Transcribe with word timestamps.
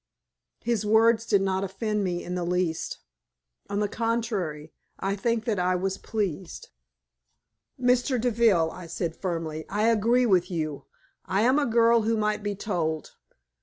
His 0.63 0.83
words 0.83 1.27
did 1.27 1.43
not 1.43 1.63
offend 1.63 2.03
me 2.03 2.23
in 2.23 2.33
the 2.33 2.43
least. 2.43 2.97
On 3.69 3.81
the 3.81 3.87
contrary, 3.87 4.73
I 4.99 5.15
think 5.15 5.45
that 5.45 5.59
I 5.59 5.75
was 5.75 5.99
pleased. 5.99 6.69
"Mr. 7.79 8.19
Deville," 8.19 8.71
I 8.71 8.87
said, 8.87 9.15
firmly, 9.15 9.63
"I 9.69 9.89
agree 9.89 10.25
with 10.25 10.49
you. 10.49 10.85
I 11.25 11.41
am 11.43 11.59
a 11.59 11.67
girl 11.67 12.01
who 12.01 12.17
might 12.17 12.41
be 12.41 12.55
told. 12.55 13.11